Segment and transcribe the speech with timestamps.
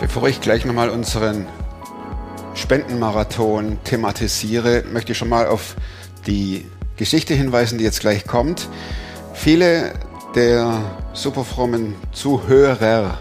[0.00, 1.46] Bevor ich gleich nochmal unseren
[2.54, 5.74] Spendenmarathon thematisiere, möchte ich schon mal auf
[6.26, 6.64] die
[6.96, 8.68] Geschichte hinweisen, die jetzt gleich kommt.
[9.32, 9.92] Viele
[10.34, 10.80] der
[11.12, 13.20] superfrommen Zuhörer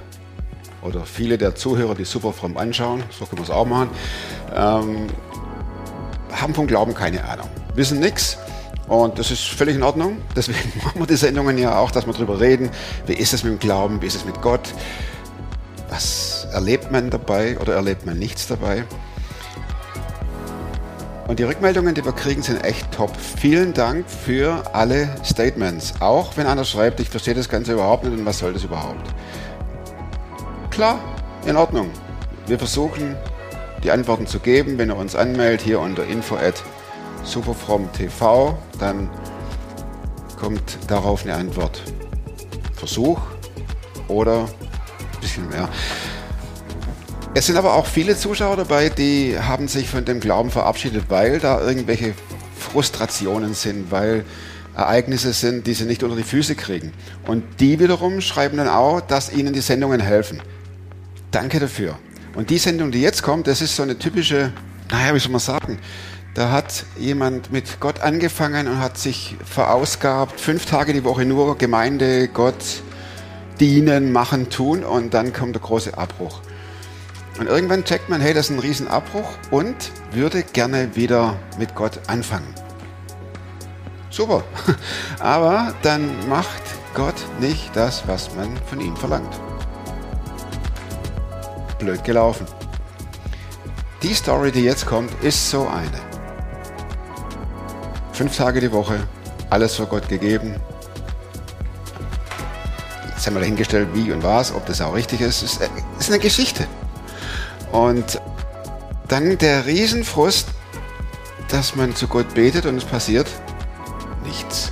[0.81, 3.89] oder viele der Zuhörer, die superfromm anschauen, so können wir es auch machen,
[4.55, 5.07] ähm,
[6.31, 8.37] haben vom Glauben keine Ahnung, wissen nichts.
[8.87, 10.17] Und das ist völlig in Ordnung.
[10.35, 12.69] Deswegen machen wir die Sendungen ja auch, dass wir darüber reden.
[13.05, 14.01] Wie ist es mit dem Glauben?
[14.01, 14.73] Wie ist es mit Gott?
[15.89, 18.83] Was erlebt man dabei oder erlebt man nichts dabei?
[21.27, 23.11] Und die Rückmeldungen, die wir kriegen, sind echt top.
[23.15, 25.93] Vielen Dank für alle Statements.
[26.01, 29.13] Auch wenn einer schreibt, ich verstehe das Ganze überhaupt nicht und was soll das überhaupt?
[30.69, 30.99] Klar,
[31.45, 31.89] in Ordnung.
[32.45, 33.15] Wir versuchen,
[33.83, 34.77] die Antworten zu geben.
[34.77, 36.61] Wenn ihr uns anmeldet, hier unter info at
[37.23, 39.09] superfromtv, dann
[40.37, 41.81] kommt darauf eine Antwort.
[42.75, 43.21] Versuch
[44.09, 45.69] oder ein bisschen mehr.
[47.33, 51.39] Es sind aber auch viele Zuschauer dabei, die haben sich von dem Glauben verabschiedet, weil
[51.39, 52.13] da irgendwelche
[52.59, 54.25] Frustrationen sind, weil
[54.75, 56.91] Ereignisse sind, die sie nicht unter die Füße kriegen.
[57.25, 60.41] Und die wiederum schreiben dann auch, dass ihnen die Sendungen helfen.
[61.31, 61.97] Danke dafür.
[62.35, 64.51] Und die Sendung, die jetzt kommt, das ist so eine typische,
[64.91, 65.79] naja, wie soll man sagen,
[66.33, 71.57] da hat jemand mit Gott angefangen und hat sich verausgabt, fünf Tage die Woche nur
[71.57, 72.81] Gemeinde, Gott
[73.59, 76.41] dienen, machen, tun und dann kommt der große Abbruch.
[77.39, 79.75] Und irgendwann checkt man, hey, das ist ein Riesenabbruch und
[80.11, 82.53] würde gerne wieder mit Gott anfangen.
[84.09, 84.43] Super.
[85.19, 86.61] Aber dann macht
[86.93, 89.33] Gott nicht das, was man von ihm verlangt.
[91.79, 92.45] Blöd gelaufen.
[94.03, 96.12] Die Story, die jetzt kommt, ist so eine.
[98.13, 98.99] Fünf Tage die Woche,
[99.49, 100.55] alles für Gott gegeben.
[103.09, 105.41] Jetzt haben wir dahingestellt, wie und was, ob das auch richtig ist.
[105.41, 105.59] Es
[105.99, 106.67] ist eine Geschichte.
[107.71, 108.21] Und
[109.07, 110.47] dann der Riesenfrust,
[111.49, 113.27] dass man zu Gott betet und es passiert
[114.23, 114.71] nichts.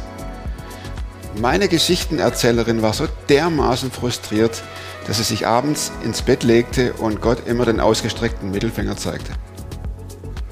[1.40, 4.62] Meine Geschichtenerzählerin war so dermaßen frustriert,
[5.08, 9.32] dass sie sich abends ins Bett legte und Gott immer den ausgestreckten Mittelfinger zeigte.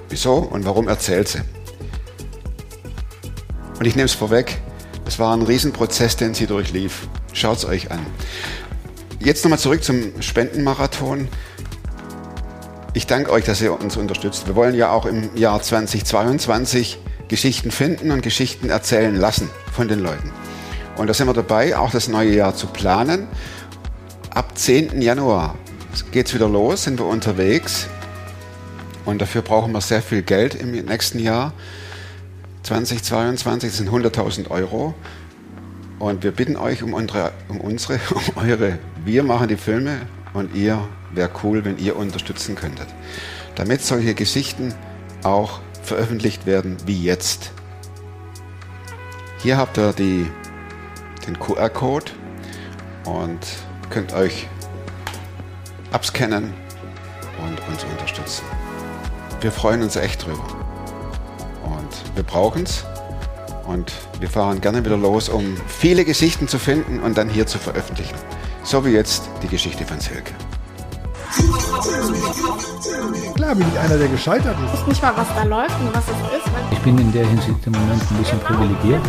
[0.10, 1.42] Wieso und warum erzählt sie?
[3.80, 4.60] Und ich nehme es vorweg,
[5.08, 7.08] es war ein Riesenprozess, den sie durchlief.
[7.32, 8.06] Schaut es euch an.
[9.20, 11.30] Jetzt nochmal zurück zum Spendenmarathon.
[12.94, 14.48] Ich danke euch, dass ihr uns unterstützt.
[14.48, 20.00] Wir wollen ja auch im Jahr 2022 Geschichten finden und Geschichten erzählen lassen von den
[20.00, 20.30] Leuten.
[20.98, 23.28] Und da sind wir dabei, auch das neue Jahr zu planen.
[24.32, 25.02] Ab 10.
[25.02, 25.56] Januar
[26.12, 27.88] geht es wieder los, sind wir unterwegs.
[29.06, 31.54] Und dafür brauchen wir sehr viel Geld im nächsten Jahr.
[32.64, 34.94] 2022 sind 100.000 Euro.
[36.00, 38.80] Und wir bitten euch um unsere, um unsere, um eure.
[39.04, 40.02] Wir machen die Filme
[40.34, 42.88] und ihr wäre cool, wenn ihr unterstützen könntet.
[43.56, 44.74] Damit solche Geschichten
[45.24, 47.52] auch veröffentlicht werden wie jetzt.
[49.40, 50.30] Hier habt ihr die,
[51.26, 52.12] den QR-Code
[53.06, 53.40] und
[53.90, 54.48] könnt euch
[55.92, 56.54] abscannen
[57.42, 58.44] und uns unterstützen.
[59.42, 60.59] Wir freuen uns echt drüber.
[61.78, 62.86] Und wir brauchen es.
[63.66, 67.60] Und wir fahren gerne wieder los, um viele Geschichten zu finden und dann hier zu
[67.60, 68.16] veröffentlichen.
[68.64, 70.34] So wie jetzt die Geschichte von Silke.
[73.36, 74.74] Klar bin ich einer, der gescheitert ist.
[74.74, 76.52] Ich weiß nicht mal, was da läuft und was es ist.
[76.72, 79.02] Ich bin in der Hinsicht im Moment ein bisschen privilegiert.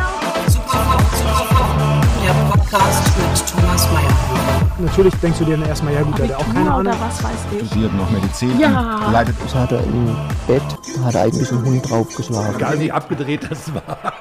[2.23, 4.71] Der Podcast mit Thomas Mayer.
[4.79, 6.95] Natürlich denkst du dir dann erstmal, ja gut, der hat auch keine Ahnung.
[7.01, 7.67] was weiß ich.
[7.69, 9.11] studiert noch Medizin Ja.
[9.11, 10.17] leidet Das hat er im
[10.47, 10.63] Bett,
[11.05, 12.57] hat er eigentlich einen Hund draufgeschlagen.
[12.57, 14.13] Egal wie abgedreht das war.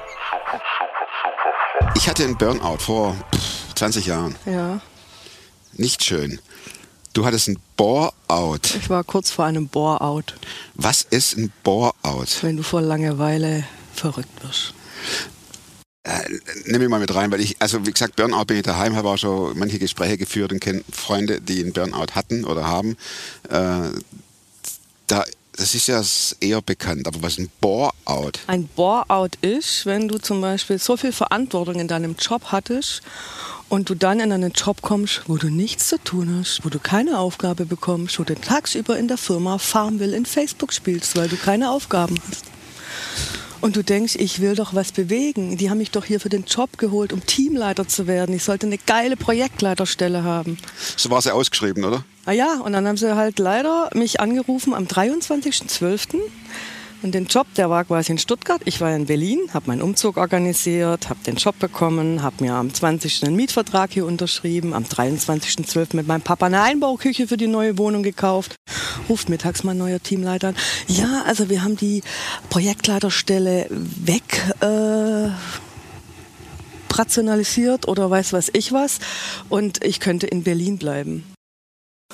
[1.94, 4.34] Ich hatte einen Burnout vor pff, 20 Jahren.
[4.46, 4.80] Ja,
[5.74, 6.40] Nicht schön.
[7.12, 8.76] Du hattest einen Bore-out.
[8.76, 10.34] ich war kurz vor einem Bore-out,
[10.74, 12.38] Was ist ein Bore-out?
[12.42, 14.74] wenn du vor Langeweile verrückt wirst.
[16.10, 18.96] Äh, nimm mich mal mit rein, weil ich, also wie gesagt, Burnout bin ich daheim,
[18.96, 22.96] habe auch schon manche Gespräche geführt und kenne Freunde, die einen Burnout hatten oder haben.
[23.48, 23.90] Äh,
[25.06, 25.24] da,
[25.56, 26.02] das ist ja
[26.40, 28.40] eher bekannt, aber was ein Bore-out?
[28.48, 33.02] Ein Bore-out ist, wenn du zum Beispiel so viel Verantwortung in deinem Job hattest
[33.68, 36.80] und du dann in einen Job kommst, wo du nichts zu tun hast, wo du
[36.80, 41.36] keine Aufgabe bekommst, wo du tagsüber in der Firma Farmville in Facebook spielst, weil du
[41.36, 42.46] keine Aufgaben hast.
[43.60, 45.58] Und du denkst, ich will doch was bewegen.
[45.58, 48.34] Die haben mich doch hier für den Job geholt, um Teamleiter zu werden.
[48.34, 50.58] Ich sollte eine geile Projektleiterstelle haben.
[50.96, 52.04] So war ja ausgeschrieben, oder?
[52.24, 56.18] Ah ja, und dann haben sie halt leider mich angerufen am 23.12.,
[57.02, 58.60] Und den Job, der war quasi in Stuttgart.
[58.66, 62.72] Ich war in Berlin, habe meinen Umzug organisiert, habe den Job bekommen, habe mir am
[62.72, 63.24] 20.
[63.24, 65.96] einen Mietvertrag hier unterschrieben, am 23.12.
[65.96, 68.56] mit meinem Papa eine Einbauküche für die neue Wohnung gekauft.
[69.08, 70.56] Ruft mittags mein neuer Teamleiter an.
[70.88, 72.02] Ja, also wir haben die
[72.50, 74.42] Projektleiterstelle weg.
[74.60, 75.30] Äh,
[77.00, 78.98] rationalisiert oder weiß was ich was
[79.48, 81.24] und ich könnte in Berlin bleiben.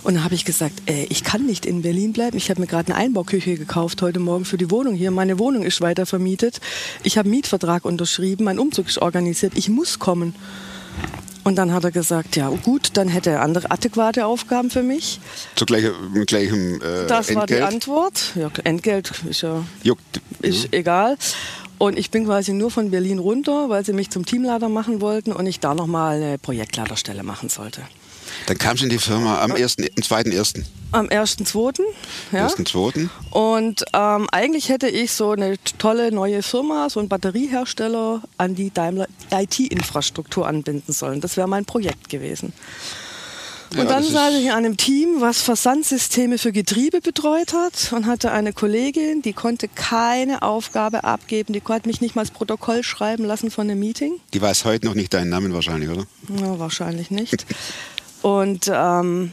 [0.02, 2.37] Und dann habe ich gesagt, ey, ich kann nicht in Berlin bleiben.
[2.37, 5.10] Ich habe mir gerade eine Einbauküche gekauft heute Morgen für die Wohnung hier.
[5.10, 6.60] Meine Wohnung ist weiter vermietet.
[7.02, 9.54] Ich habe einen Mietvertrag unterschrieben, mein Umzug ist organisiert.
[9.56, 10.34] Ich muss kommen.
[11.43, 15.20] Und dann hat er gesagt, ja gut, dann hätte er andere adäquate Aufgaben für mich.
[15.54, 17.62] Zu gleich, mit gleichem äh, Das war die Entgelt?
[17.75, 18.32] Antwort.
[18.34, 20.20] Ja, Entgelt ist ja Juckt.
[20.43, 21.16] ist egal.
[21.78, 25.32] Und ich bin quasi nur von Berlin runter, weil sie mich zum Teamleiter machen wollten
[25.32, 27.82] und ich da nochmal eine Projektleiterstelle machen sollte.
[28.46, 30.62] Dann kam sie in die Firma am 1., am 2.1.,
[30.93, 31.81] Am 1.2.
[32.32, 32.46] Ja.
[32.46, 33.08] 1.2.
[33.31, 38.70] Und ähm, eigentlich hätte ich so eine tolle neue Firma, so einen Batteriehersteller, an die
[38.70, 41.20] Daimler IT-Infrastruktur anbinden sollen.
[41.20, 42.52] Das wäre mein Projekt gewesen.
[43.72, 48.06] Und Ja, dann saß ich an einem Team, was Versandsysteme für Getriebe betreut hat und
[48.06, 52.84] hatte eine Kollegin, die konnte keine Aufgabe abgeben, die konnte mich nicht mal das Protokoll
[52.84, 54.20] schreiben lassen von einem Meeting.
[54.34, 56.06] Die weiß heute noch nicht deinen Namen wahrscheinlich, oder?
[56.40, 57.44] Ja, wahrscheinlich nicht.
[58.26, 59.31] Und ähm,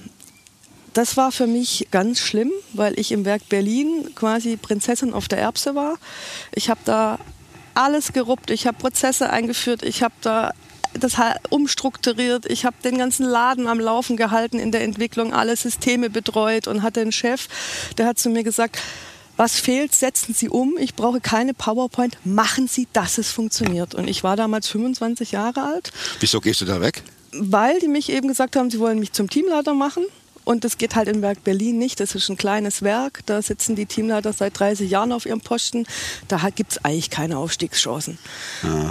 [0.93, 5.39] das war für mich ganz schlimm, weil ich im Werk Berlin quasi Prinzessin auf der
[5.39, 5.95] Erbse war.
[6.53, 7.17] Ich habe da
[7.73, 10.51] alles geruppt, ich habe Prozesse eingeführt, ich habe da
[10.93, 11.15] das
[11.49, 16.67] umstrukturiert, ich habe den ganzen Laden am Laufen gehalten in der Entwicklung, alle Systeme betreut
[16.67, 17.47] und hatte einen Chef,
[17.97, 18.77] der hat zu mir gesagt,
[19.37, 20.77] was fehlt, setzen Sie um.
[20.77, 22.19] Ich brauche keine PowerPoint.
[22.23, 23.95] Machen Sie, dass es funktioniert.
[23.95, 27.01] Und ich war damals 25 Jahre alt Wieso gehst du da weg?
[27.33, 30.05] Weil die mich eben gesagt haben, sie wollen mich zum Teamleiter machen.
[30.45, 32.01] Und das geht halt im Werk Berlin nicht.
[32.01, 33.21] Das ist ein kleines Werk.
[33.25, 35.85] Da sitzen die Teamleiter seit 30 Jahren auf ihrem Posten.
[36.27, 38.17] Da gibt es eigentlich keine Aufstiegschancen.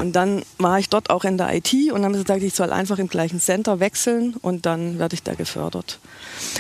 [0.01, 2.55] Und dann war ich dort auch in der IT und dann haben sie gesagt, ich
[2.55, 5.99] soll einfach im gleichen Center wechseln und dann werde ich da gefördert.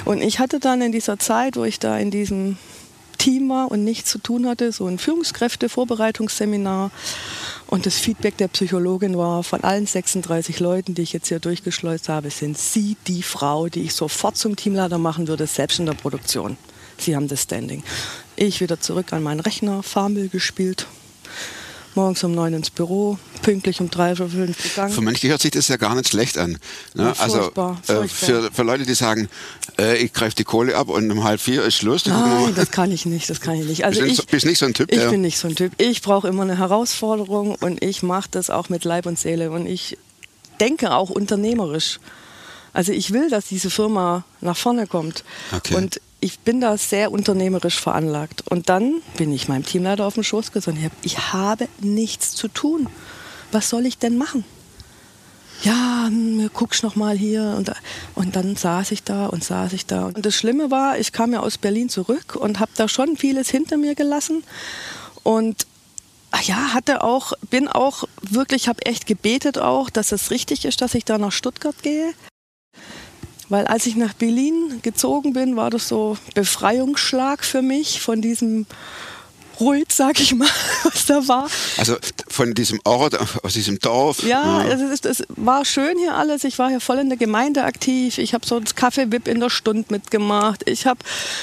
[0.04, 2.58] Und ich hatte dann in dieser Zeit, wo ich da in diesem
[3.22, 6.90] Team war und nichts zu tun hatte, so ein Führungskräfte-Vorbereitungsseminar.
[7.68, 12.08] Und das Feedback der Psychologin war, von allen 36 Leuten, die ich jetzt hier durchgeschleust
[12.08, 15.92] habe, sind Sie die Frau, die ich sofort zum Teamleiter machen würde, selbst in der
[15.92, 16.56] Produktion.
[16.98, 17.84] Sie haben das Standing.
[18.34, 20.88] Ich wieder zurück an meinen Rechner, Farmville gespielt,
[21.96, 24.92] morgens um neun ins Büro, pünktlich um drei Uhr fünf gegangen.
[24.92, 26.58] Für manche hört sich das ja gar nicht schlecht an.
[26.94, 27.04] Ne?
[27.04, 28.06] Ja, also furchtbar, äh, furchtbar.
[28.08, 29.28] für, für Leute, die sagen,
[29.78, 32.06] äh, ich greife die Kohle ab und um halb vier ist Schluss.
[32.06, 33.84] Nein, das kann ich nicht, das kann ich nicht.
[33.84, 35.56] Also bist, ich, nicht, bist nicht so ein Typ, Ich der bin nicht so ein
[35.56, 35.72] Typ.
[35.78, 39.66] Ich brauche immer eine Herausforderung und ich mache das auch mit Leib und Seele und
[39.66, 39.98] ich
[40.60, 41.98] denke auch unternehmerisch.
[42.72, 45.24] Also ich will, dass diese Firma nach vorne kommt.
[45.54, 45.74] Okay.
[45.74, 48.44] Und ich bin da sehr unternehmerisch veranlagt.
[48.48, 52.32] Und dann bin ich meinem Teamleiter auf den Schoß und ich, hab, ich habe nichts
[52.32, 52.86] zu tun.
[53.50, 54.44] Was soll ich denn machen?
[55.62, 57.72] ja, hm, guckst noch mal hier und,
[58.14, 60.06] und dann saß ich da und saß ich da.
[60.06, 63.48] Und das Schlimme war, ich kam ja aus Berlin zurück und habe da schon vieles
[63.48, 64.42] hinter mir gelassen
[65.22, 65.66] und
[66.44, 70.94] ja, hatte auch, bin auch wirklich, habe echt gebetet auch, dass es richtig ist, dass
[70.94, 72.14] ich da nach Stuttgart gehe.
[73.52, 78.64] Weil als ich nach Berlin gezogen bin, war das so Befreiungsschlag für mich von diesem
[79.62, 80.48] Ruid, sag ich mal,
[80.82, 81.48] was da war.
[81.76, 81.96] also
[82.28, 84.24] von diesem Ort, aus diesem Dorf.
[84.24, 86.42] Ja, äh, es, ist, es war schön hier alles.
[86.44, 88.18] Ich war hier voll in der Gemeinde aktiv.
[88.18, 90.68] Ich habe so das Kaffee-Wip in der Stunde mitgemacht.
[90.68, 90.98] Ich habe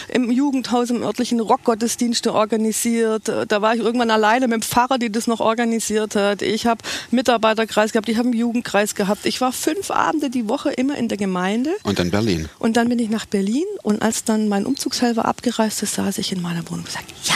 [0.09, 3.31] im Jugendhaus im örtlichen Rockgottesdienste organisiert.
[3.47, 6.41] Da war ich irgendwann alleine mit dem Pfarrer, die das noch organisiert hat.
[6.41, 9.25] Ich habe Mitarbeiterkreis gehabt, ich habe einen Jugendkreis gehabt.
[9.25, 11.71] Ich war fünf Abende die Woche immer in der Gemeinde.
[11.83, 12.49] und dann Berlin.
[12.59, 16.31] Und dann bin ich nach Berlin und als dann mein Umzugshelfer abgereist ist, saß ich
[16.31, 17.35] in meiner Wohnung und gesagt, ja,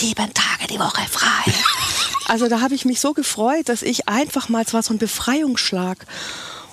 [0.00, 1.52] sieben Tage die Woche frei.
[2.26, 4.98] also da habe ich mich so gefreut, dass ich einfach mal, es war so ein
[4.98, 6.06] Befreiungsschlag.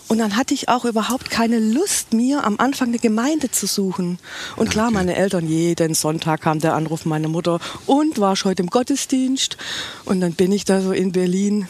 [0.08, 4.20] Und dann hatte ich auch überhaupt keine Lust, mir am Anfang eine Gemeinde zu suchen.
[4.56, 8.70] Und klar, meine Eltern, jeden Sonntag kam der Anruf meiner Mutter und warst heute im
[8.70, 9.58] Gottesdienst.
[10.06, 11.68] Und dann bin ich da so in Berlin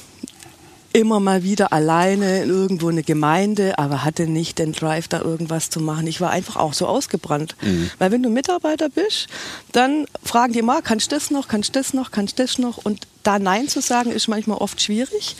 [0.97, 5.69] immer mal wieder alleine in irgendwo eine Gemeinde, aber hatte nicht den Drive, da irgendwas
[5.69, 6.07] zu machen.
[6.07, 7.55] Ich war einfach auch so ausgebrannt.
[7.99, 9.27] Weil wenn du Mitarbeiter bist,
[9.71, 12.57] dann fragen die immer, kannst du das noch, kannst du das noch, kannst du das
[12.57, 12.77] noch?
[12.77, 15.35] Und da Nein zu sagen, ist manchmal oft schwierig.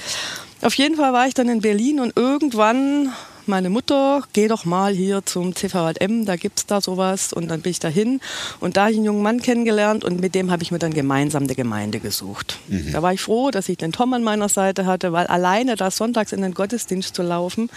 [0.61, 3.13] Auf jeden Fall war ich dann in Berlin und irgendwann
[3.47, 7.33] meine Mutter, geh doch mal hier zum CVM, da gibt's da sowas.
[7.33, 8.19] Und dann bin ich dahin
[8.59, 10.93] und da habe ich einen jungen Mann kennengelernt und mit dem habe ich mir dann
[10.93, 12.59] gemeinsam eine Gemeinde gesucht.
[12.91, 15.91] Da war ich froh, dass ich den Tom an meiner Seite hatte, weil alleine da
[15.91, 17.69] sonntags in den Gottesdienst zu laufen,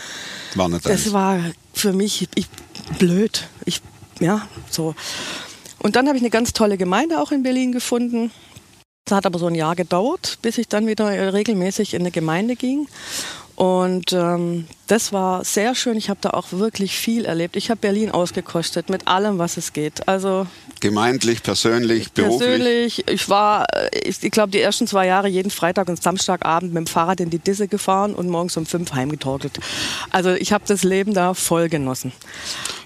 [0.55, 1.13] War nicht das eins.
[1.13, 1.39] war
[1.73, 2.47] für mich ich,
[2.99, 3.47] blöd.
[3.65, 3.81] Ich,
[4.21, 4.95] ja, so.
[5.79, 8.31] Und dann habe ich eine ganz tolle Gemeinde auch in Berlin gefunden.
[9.07, 12.55] Das hat aber so ein Jahr gedauert, bis ich dann wieder regelmäßig in eine Gemeinde
[12.55, 12.87] ging.
[13.61, 15.99] Und ähm, das war sehr schön.
[15.99, 17.57] Ich habe da auch wirklich viel erlebt.
[17.57, 20.09] Ich habe Berlin ausgekostet mit allem, was es geht.
[20.09, 20.47] Also
[20.81, 22.39] Gemeindlich, persönlich, beruflich.
[22.39, 26.73] persönlich, ich war, äh, ich, ich glaube, die ersten zwei Jahre jeden Freitag und Samstagabend
[26.73, 29.61] mit dem Fahrrad in die Disse gefahren und morgens um fünf heimgetorkelt.
[30.09, 32.13] Also ich habe das Leben da voll genossen.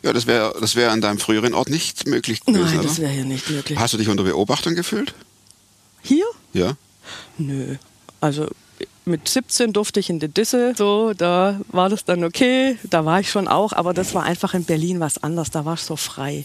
[0.02, 3.12] Ja, das wäre das wär an deinem früheren Ort nicht möglich gewesen, Nein, das wäre
[3.12, 3.78] hier nicht möglich.
[3.78, 5.14] Hast du dich unter Beobachtung gefühlt?
[6.02, 6.26] Hier?
[6.52, 6.72] Ja.
[7.38, 7.76] Nö.
[8.20, 8.48] Also
[9.04, 13.20] mit 17 durfte ich in die Disse, so, da war das dann okay, da war
[13.20, 15.96] ich schon auch, aber das war einfach in Berlin was anderes, da war ich so
[15.96, 16.44] frei.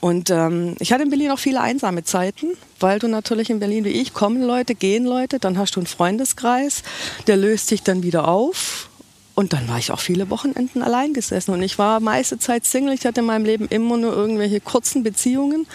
[0.00, 2.48] Und ähm, ich hatte in Berlin auch viele einsame Zeiten,
[2.80, 5.86] weil du natürlich in Berlin wie ich, kommen Leute, gehen Leute, dann hast du einen
[5.86, 6.82] Freundeskreis,
[7.26, 8.88] der löst sich dann wieder auf.
[9.34, 11.52] Und dann war ich auch viele Wochenenden allein gesessen.
[11.52, 12.92] Und ich war meiste Zeit Single.
[12.92, 15.66] Ich hatte in meinem Leben immer nur irgendwelche kurzen Beziehungen.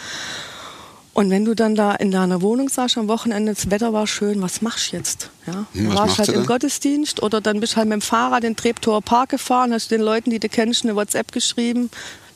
[1.15, 4.41] Und wenn du dann da in deiner Wohnung saßt am Wochenende, das Wetter war schön,
[4.41, 5.29] was machst du jetzt?
[5.47, 5.65] Ja?
[5.71, 6.45] Hm, Du was warst halt im?
[6.45, 9.89] Gottesdienst oder dann bist du halt mit dem Fahrrad in den Treptower Park gefahren, hast
[9.91, 11.89] den Leuten, die du kennst, eine WhatsApp geschrieben.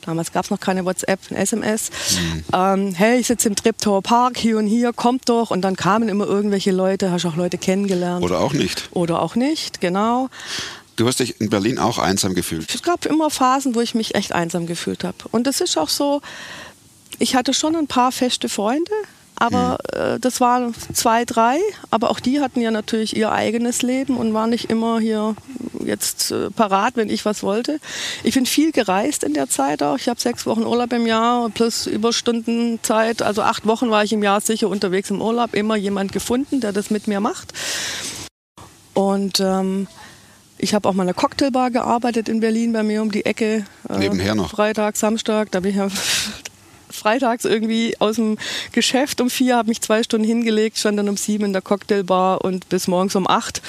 [0.05, 1.89] Damals gab es noch keine WhatsApp, ein SMS.
[1.89, 2.43] Hm.
[2.53, 5.51] Ähm, hey, ich sitze im Treptower Park, hier und hier, kommt doch.
[5.51, 8.23] Und dann kamen immer irgendwelche Leute, hast auch Leute kennengelernt.
[8.23, 8.87] Oder auch nicht.
[8.91, 10.29] Oder auch nicht, genau.
[10.95, 12.73] Du hast dich in Berlin auch einsam gefühlt.
[12.73, 15.17] Es gab immer Phasen, wo ich mich echt einsam gefühlt habe.
[15.31, 16.21] Und das ist auch so,
[17.19, 18.91] ich hatte schon ein paar feste Freunde,
[19.35, 21.59] aber äh, das waren zwei, drei.
[21.91, 25.35] Aber auch die hatten ja natürlich ihr eigenes Leben und waren nicht immer hier
[25.83, 27.79] jetzt äh, parat, wenn ich was wollte.
[28.23, 29.97] Ich bin viel gereist in der Zeit auch.
[29.97, 33.21] Ich habe sechs Wochen Urlaub im Jahr plus Überstundenzeit.
[33.21, 35.53] Also acht Wochen war ich im Jahr sicher unterwegs im Urlaub.
[35.53, 37.53] Immer jemand gefunden, der das mit mir macht.
[38.93, 39.87] Und ähm,
[40.57, 43.65] ich habe auch mal in einer Cocktailbar gearbeitet in Berlin bei mir um die Ecke.
[43.87, 44.51] Äh, Nebenher noch.
[44.51, 45.87] Freitag, Samstag, da bin ich ja
[46.89, 48.37] freitags irgendwie aus dem
[48.71, 52.43] Geschäft um vier, habe mich zwei Stunden hingelegt, stand dann um sieben in der Cocktailbar
[52.43, 53.61] und bis morgens um acht.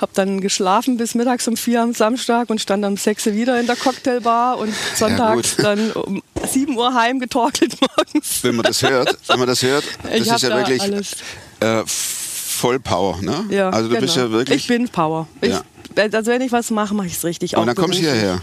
[0.00, 3.58] Habe dann geschlafen bis mittags um vier am Samstag und stand dann um sechs wieder
[3.58, 5.64] in der Cocktailbar und sonntags gut.
[5.64, 8.42] dann um sieben Uhr heimgetorkelt morgens.
[8.42, 11.16] Wenn man das hört, wenn man das hört, das Ich ist ja da wirklich
[11.60, 13.44] äh, voll Power, ne?
[13.50, 14.00] Ja, also du genau.
[14.00, 14.56] bist ja wirklich.
[14.56, 15.28] Ich bin Power.
[15.40, 15.62] Ich, Ja.
[15.96, 17.56] Also wenn ich was mache, mache ich es richtig.
[17.56, 18.40] und auch dann kommst du hierher.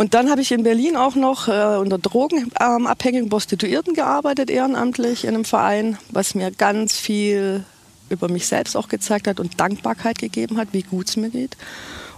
[0.00, 5.34] Und dann habe ich in Berlin auch noch äh, unter drogenabhängigen Prostituierten gearbeitet, ehrenamtlich in
[5.34, 7.64] einem Verein, was mir ganz viel
[8.08, 11.58] über mich selbst auch gezeigt hat und Dankbarkeit gegeben hat, wie gut es mir geht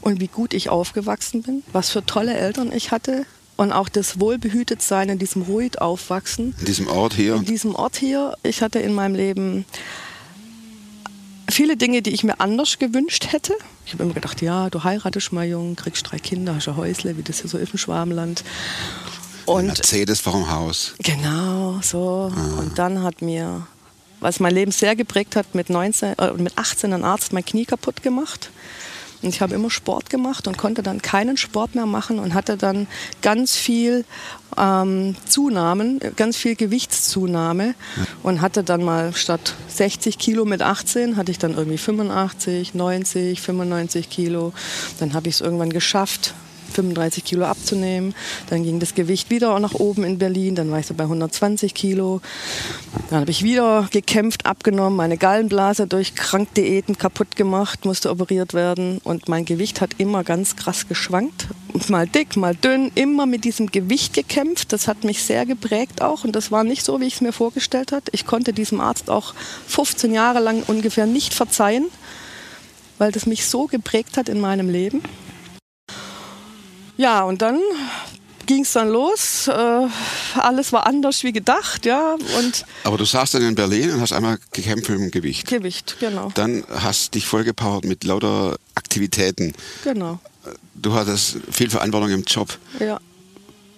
[0.00, 4.20] und wie gut ich aufgewachsen bin, was für tolle Eltern ich hatte und auch das
[4.20, 7.34] Wohlbehütetsein in diesem Ruhig aufwachsen In diesem Ort hier.
[7.34, 8.36] in diesem Ort hier.
[8.44, 9.64] Ich hatte in meinem Leben
[11.50, 13.54] viele Dinge, die ich mir anders gewünscht hätte.
[13.84, 17.16] Ich habe immer gedacht, ja, du heiratest mal jung, kriegst drei Kinder, hast ein Häusle,
[17.16, 18.44] wie das hier so ist im Schwabenland.
[19.44, 20.94] Und Mercedes vorm Haus.
[20.98, 22.32] Genau, so.
[22.58, 23.66] Und dann hat mir,
[24.20, 27.64] was mein Leben sehr geprägt hat, mit, 19, äh, mit 18 ein Arzt mein Knie
[27.64, 28.50] kaputt gemacht.
[29.22, 32.56] Und ich habe immer Sport gemacht und konnte dann keinen Sport mehr machen und hatte
[32.56, 32.86] dann
[33.22, 34.04] ganz viel
[34.58, 37.74] ähm, Zunahmen, ganz viel Gewichtszunahme
[38.22, 43.40] und hatte dann mal statt 60 Kilo mit 18 hatte ich dann irgendwie 85, 90,
[43.40, 44.52] 95 Kilo.
[44.98, 46.34] Dann habe ich es irgendwann geschafft,
[46.72, 48.14] 35 Kilo abzunehmen.
[48.50, 50.54] Dann ging das Gewicht wieder nach oben in Berlin.
[50.54, 52.20] Dann war ich so bei 120 Kilo.
[53.10, 59.00] Dann habe ich wieder gekämpft, abgenommen, meine Gallenblase durch Krankdiäten kaputt gemacht, musste operiert werden.
[59.04, 61.48] Und mein Gewicht hat immer ganz krass geschwankt.
[61.88, 64.72] Mal dick, mal dünn, immer mit diesem Gewicht gekämpft.
[64.72, 66.24] Das hat mich sehr geprägt auch.
[66.24, 68.04] Und das war nicht so, wie ich es mir vorgestellt habe.
[68.12, 69.34] Ich konnte diesem Arzt auch
[69.68, 71.86] 15 Jahre lang ungefähr nicht verzeihen,
[72.98, 75.02] weil das mich so geprägt hat in meinem Leben.
[76.96, 77.58] Ja, und dann
[78.46, 79.48] ging es dann los.
[79.48, 79.86] Äh,
[80.36, 82.14] alles war anders wie gedacht, ja.
[82.38, 85.48] Und Aber du saßt dann in Berlin und hast einmal gekämpft mit dem Gewicht.
[85.48, 86.30] Gewicht, genau.
[86.34, 89.54] Dann hast dich vollgepowert mit lauter Aktivitäten.
[89.84, 90.18] Genau.
[90.74, 92.58] Du hattest viel Verantwortung im Job.
[92.80, 93.00] Ja.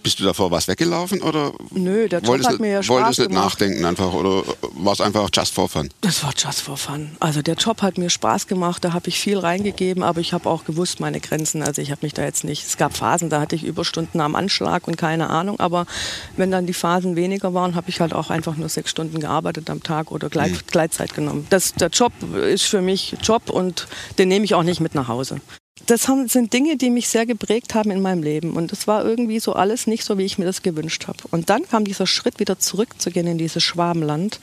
[0.05, 3.15] Bist du davor was weggelaufen oder Nö, der Job wolltest, hat mir ja nicht- wolltest
[3.15, 3.45] Spaß nicht gemacht.
[3.45, 4.43] nachdenken einfach oder
[4.75, 5.89] war es einfach just for fun?
[6.03, 7.13] Das war just for fun.
[7.21, 10.49] Also der Job hat mir Spaß gemacht, da habe ich viel reingegeben, aber ich habe
[10.51, 11.63] auch gewusst meine Grenzen.
[11.63, 14.35] Also ich habe mich da jetzt nicht, es gab Phasen, da hatte ich Überstunden am
[14.37, 15.87] Anschlag und keine Ahnung, aber
[16.37, 19.71] wenn dann die Phasen weniger waren, habe ich halt auch einfach nur sechs Stunden gearbeitet
[19.71, 21.47] am Tag oder Gleit, Gleitzeit genommen.
[21.49, 22.13] Das, der Job
[22.47, 25.41] ist für mich Job und den nehme ich auch nicht mit nach Hause.
[25.87, 28.55] Das haben, sind Dinge, die mich sehr geprägt haben in meinem Leben.
[28.55, 31.19] Und das war irgendwie so alles nicht so, wie ich mir das gewünscht habe.
[31.31, 34.41] Und dann kam dieser Schritt, wieder zurückzugehen in dieses Schwabenland.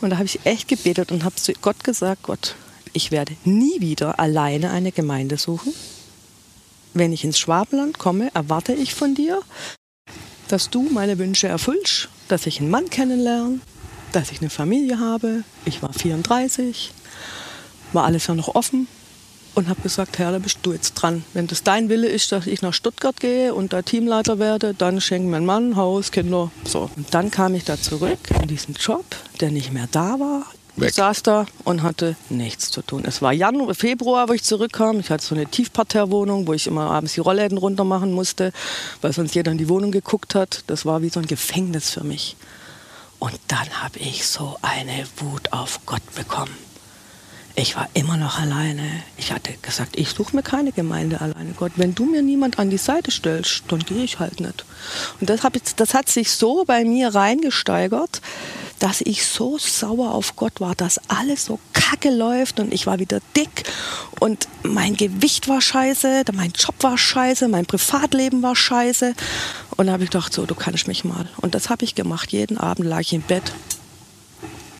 [0.00, 2.56] Und da habe ich echt gebetet und habe zu Gott gesagt, Gott,
[2.92, 5.72] ich werde nie wieder alleine eine Gemeinde suchen.
[6.92, 9.40] Wenn ich ins Schwabenland komme, erwarte ich von dir,
[10.48, 13.60] dass du meine Wünsche erfüllst, dass ich einen Mann kennenlerne,
[14.12, 15.44] dass ich eine Familie habe.
[15.64, 16.92] Ich war 34,
[17.94, 18.88] war alles ja noch offen
[19.54, 21.24] und habe gesagt, Herr, da bist du jetzt dran.
[21.32, 25.00] Wenn das dein Wille ist, dass ich nach Stuttgart gehe und da Teamleiter werde, dann
[25.00, 26.90] schenken mein Mann, Haus, Kinder, so.
[26.96, 29.04] Und dann kam ich da zurück in diesen Job,
[29.40, 30.46] der nicht mehr da war.
[30.74, 30.88] Weg.
[30.88, 33.04] Ich saß da und hatte nichts zu tun.
[33.06, 35.00] Es war Januar, Februar, wo ich zurückkam.
[35.00, 38.52] Ich hatte so eine Tiefparterrewohnung, wo ich immer abends die Rollläden runter machen musste,
[39.02, 40.64] weil sonst jeder in die Wohnung geguckt hat.
[40.68, 42.36] Das war wie so ein Gefängnis für mich.
[43.18, 46.56] Und dann habe ich so eine Wut auf Gott bekommen.
[47.54, 49.02] Ich war immer noch alleine.
[49.18, 51.52] Ich hatte gesagt, ich suche mir keine Gemeinde alleine.
[51.54, 54.64] Gott, wenn du mir niemand an die Seite stellst, dann gehe ich halt nicht.
[55.20, 58.22] Und das, hab ich, das hat sich so bei mir reingesteigert,
[58.78, 62.98] dass ich so sauer auf Gott war, dass alles so kacke läuft und ich war
[62.98, 63.64] wieder dick
[64.18, 69.14] und mein Gewicht war scheiße, mein Job war scheiße, mein Privatleben war scheiße.
[69.76, 71.28] Und da habe ich gedacht, so, du kannst mich mal.
[71.36, 72.32] Und das habe ich gemacht.
[72.32, 73.52] Jeden Abend lag ich im Bett.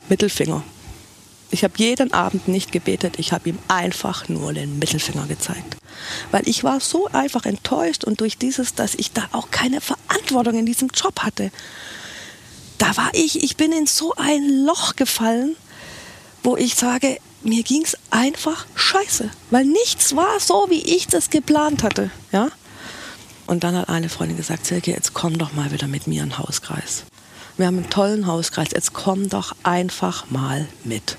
[0.09, 0.63] Mittelfinger.
[1.53, 5.77] Ich habe jeden Abend nicht gebetet, ich habe ihm einfach nur den Mittelfinger gezeigt.
[6.31, 10.59] Weil ich war so einfach enttäuscht und durch dieses, dass ich da auch keine Verantwortung
[10.59, 11.51] in diesem Job hatte,
[12.79, 15.55] da war ich, ich bin in so ein Loch gefallen,
[16.43, 19.31] wo ich sage, mir ging es einfach scheiße.
[19.51, 22.11] Weil nichts war so, wie ich das geplant hatte.
[22.33, 22.49] Ja?
[23.47, 26.31] Und dann hat eine Freundin gesagt, Silke, jetzt komm doch mal wieder mit mir in
[26.31, 27.05] den Hauskreis.
[27.59, 31.19] Wir haben einen tollen Hauskreis, jetzt komm doch einfach mal mit.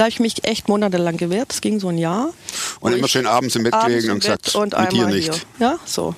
[0.00, 2.32] Da habe ich mich echt monatelang gewehrt, es ging so ein Jahr.
[2.80, 5.34] Und immer schön abends im Bett gelegen und gesagt, und mit dir einmal nicht.
[5.34, 5.42] Hier.
[5.58, 6.14] Ja, so.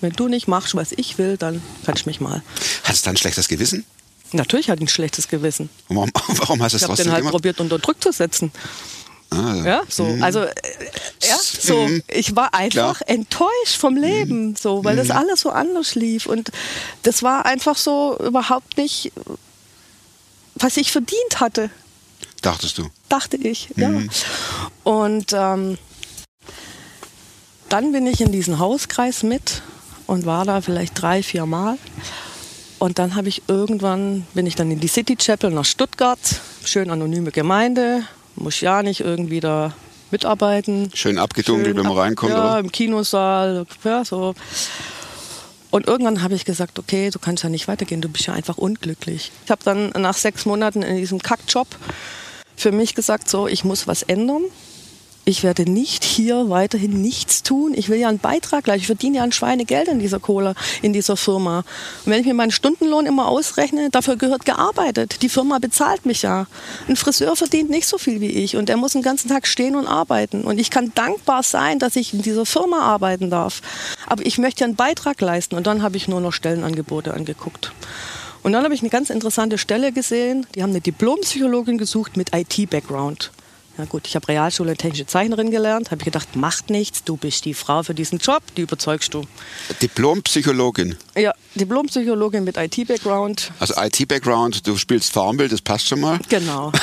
[0.00, 2.44] Wenn du nicht machst, was ich will, dann kannst du mich mal.
[2.84, 3.84] Hattest du dann ein schlechtes Gewissen?
[4.30, 5.70] Natürlich hatte ich ein schlechtes Gewissen.
[5.88, 7.32] Und Warum, warum hast du es Ich habe trotzdem den halt gemacht?
[7.32, 8.52] probiert unter Druck zu setzen.
[9.30, 10.04] Ah, Ja, so.
[10.04, 10.22] Mhm.
[10.22, 10.52] Also, äh,
[11.24, 11.78] ja, so.
[11.88, 12.04] Mhm.
[12.06, 13.08] Ich war einfach Klar.
[13.08, 16.26] enttäuscht vom Leben, so, weil das alles so anders lief.
[16.26, 16.52] Und
[17.02, 19.10] das war einfach so überhaupt nicht,
[20.54, 21.70] was ich verdient hatte,
[22.46, 22.84] Dachtest du?
[23.08, 23.68] dachte ich.
[23.76, 23.90] Ja.
[24.84, 25.78] Und ähm,
[27.68, 29.62] dann bin ich in diesen Hauskreis mit
[30.06, 31.76] und war da vielleicht drei, vier Mal.
[32.78, 36.18] Und dann habe ich irgendwann, bin ich dann in die City Chapel nach Stuttgart,
[36.64, 38.02] schön anonyme Gemeinde,
[38.36, 39.72] muss ja nicht irgendwie da
[40.10, 40.90] mitarbeiten.
[40.94, 42.32] Schön abgedunkelt, Schön wenn man ab- reinkommt.
[42.32, 42.58] Ja, oder?
[42.60, 44.34] im Kinosaal, ja, so.
[45.70, 48.56] Und irgendwann habe ich gesagt, okay, du kannst ja nicht weitergehen, du bist ja einfach
[48.56, 49.32] unglücklich.
[49.44, 51.66] Ich habe dann nach sechs Monaten in diesem Kackjob
[52.56, 54.42] für mich gesagt, so, ich muss was ändern.
[55.28, 57.74] Ich werde nicht hier weiterhin nichts tun.
[57.74, 58.82] Ich will ja einen Beitrag gleich.
[58.82, 61.64] Ich verdiene ja ein Schweinegeld in dieser Kohle, in dieser Firma.
[62.04, 65.22] Und wenn ich mir meinen Stundenlohn immer ausrechne, dafür gehört gearbeitet.
[65.22, 66.46] Die Firma bezahlt mich ja.
[66.86, 69.74] Ein Friseur verdient nicht so viel wie ich und er muss den ganzen Tag stehen
[69.74, 70.44] und arbeiten.
[70.44, 73.62] Und ich kann dankbar sein, dass ich in dieser Firma arbeiten darf.
[74.06, 75.56] Aber ich möchte ja einen Beitrag leisten.
[75.56, 77.72] Und dann habe ich nur noch Stellenangebote angeguckt.
[78.46, 80.46] Und dann habe ich eine ganz interessante Stelle gesehen.
[80.54, 83.32] Die haben eine Diplompsychologin gesucht mit IT-Background.
[83.78, 85.90] Ja gut, ich habe Realschule und technische Zeichnerin gelernt.
[85.90, 89.22] Habe ich gedacht, macht nichts, du bist die Frau für diesen Job, die überzeugst du.
[89.82, 90.96] Diplompsychologin.
[91.16, 93.52] Ja, Diplompsychologin mit IT-Background.
[93.60, 96.18] Also IT-Background, du spielst Farmbild, das passt schon mal.
[96.28, 96.72] Genau.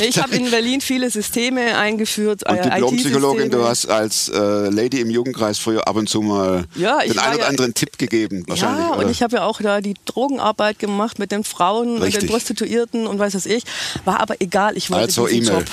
[0.00, 2.46] Ich habe in Berlin viele Systeme eingeführt.
[2.48, 6.64] Und äh, Diplompsychologin, du hast als äh, Lady im Jugendkreis früher ab und zu mal
[6.74, 8.84] Ja, den einen oder ja- anderen Tipp gegeben, wahrscheinlich.
[8.84, 9.10] Ja, und oder?
[9.10, 12.24] ich habe ja auch da die Drogenarbeit gemacht mit den Frauen und Richtig.
[12.24, 13.64] den Prostituierten und weiß was ich.
[14.04, 15.60] War aber egal, ich wollte Also diesen E-Mail.
[15.60, 15.70] Job.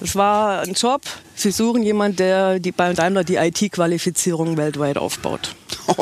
[0.00, 1.02] Das war ein Job.
[1.34, 5.54] Sie suchen jemanden, der die, bei Daimler die IT-Qualifizierung weltweit aufbaut.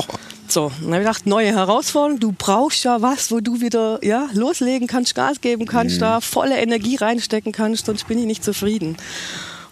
[0.48, 2.20] So, dann habe ich gedacht, neue Herausforderung.
[2.20, 5.66] Du brauchst ja was, wo du wieder ja, loslegen kannst, Gas geben Mhm.
[5.66, 8.90] kannst, da volle Energie reinstecken kannst, sonst bin ich nicht zufrieden.
[8.90, 8.96] Und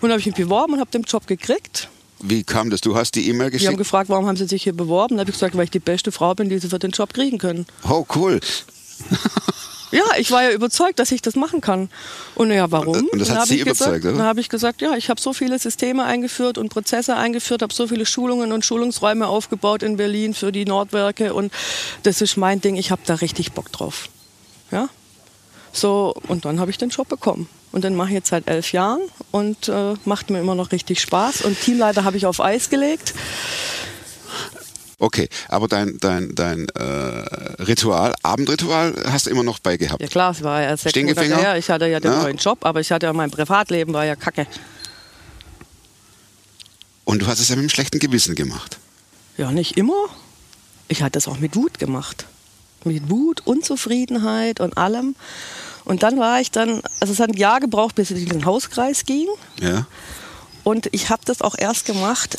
[0.03, 1.89] dann habe ich mich beworben und habe den Job gekriegt.
[2.21, 2.81] Wie kam das?
[2.81, 3.79] Du hast die E-Mail Die haben geschickt?
[3.79, 5.11] gefragt, warum haben sie sich hier beworben?
[5.15, 7.15] Dann habe ich gesagt, weil ich die beste Frau bin, die sie für den Job
[7.15, 7.67] kriegen können.
[7.89, 8.41] Oh, cool.
[9.95, 11.89] Ja, ich war ja überzeugt, dass ich das machen kann.
[12.35, 13.09] Und ja, warum?
[13.13, 14.17] Und das hat Sie ich gesagt- überzeugt, oder?
[14.19, 17.73] Dann habe ich gesagt, ja, ich habe so viele Systeme eingeführt und Prozesse eingeführt, habe
[17.73, 21.53] so viele Schulungen und Schulungsräume aufgebaut in Berlin für die Nordwerke und
[22.03, 24.09] das ist mein Ding, ich habe da richtig Bock drauf.
[24.71, 24.89] Ja?
[25.73, 27.49] So, und dann habe ich den Job bekommen.
[27.73, 29.01] Und den mache ich jetzt seit elf Jahren
[29.33, 31.43] und äh, macht mir immer noch richtig Spaß.
[31.43, 33.15] Und Teamleiter habe ich auf Eis gelegt.
[35.05, 36.83] Okay, aber dein, dein, dein äh,
[37.63, 40.01] Ritual, Abendritual hast du immer noch bei gehabt.
[40.01, 41.59] Ja klar, es war ja sechs Monate her.
[41.59, 42.23] Ich hatte ja den Ja.
[42.23, 44.47] neuen Job, aber ich hatte ja mein Privatleben, war ja kacke.
[47.05, 48.79] Und du hast es ja mit einem schlechten Gewissen gemacht.
[49.37, 50.07] Ja, nicht immer.
[50.89, 52.25] Ich hatte es auch mit Wut gemacht.
[52.85, 55.17] Mit Wut, Unzufriedenheit und allem.
[55.85, 58.45] Und dann war ich dann, also es hat ein Jahr gebraucht, bis ich in den
[58.47, 59.29] Hauskreis ging.
[59.61, 59.87] Ja?
[60.63, 62.39] Und ich habe das auch erst gemacht.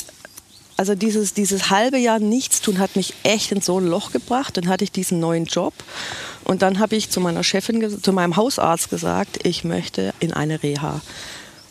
[0.76, 4.56] Also dieses, dieses halbe Jahr nichts tun hat mich echt in so ein Loch gebracht.
[4.56, 5.72] Dann hatte ich diesen neuen Job.
[6.44, 10.62] Und dann habe ich zu meiner Chefin, zu meinem Hausarzt gesagt, ich möchte in eine
[10.62, 11.00] Reha.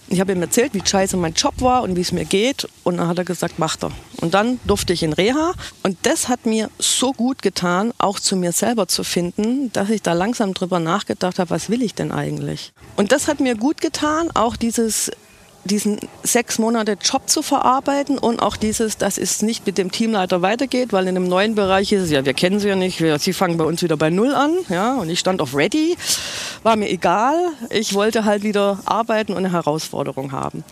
[0.08, 2.68] Ich habe ihm erzählt, wie scheiße mein Job war und wie es mir geht.
[2.84, 3.92] Und dann hat er gesagt, macht er.
[4.18, 5.54] Und dann durfte ich in Reha.
[5.82, 10.02] Und das hat mir so gut getan, auch zu mir selber zu finden, dass ich
[10.04, 12.72] da langsam drüber nachgedacht habe, was will ich denn eigentlich?
[12.98, 15.12] Und das hat mir gut getan, auch dieses
[15.66, 20.42] diesen sechs Monate Job zu verarbeiten und auch dieses, dass es nicht mit dem Teamleiter
[20.42, 23.18] weitergeht, weil in einem neuen Bereich ist es ja, wir kennen sie ja nicht, wir,
[23.20, 25.98] sie fangen bei uns wieder bei Null an, ja, und ich stand auf Ready,
[26.64, 27.36] war mir egal,
[27.72, 30.64] ich wollte halt wieder arbeiten und eine Herausforderung haben.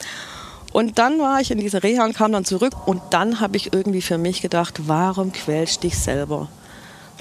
[0.71, 3.73] Und dann war ich in dieser Reha und kam dann zurück und dann habe ich
[3.73, 6.49] irgendwie für mich gedacht, warum quälst dich selber?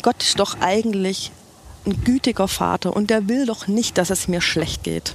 [0.02, 1.32] Gott ist doch eigentlich
[1.86, 5.14] ein gütiger Vater und der will doch nicht, dass es mir schlecht geht.